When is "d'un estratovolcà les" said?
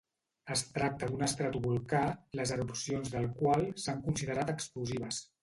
1.11-2.55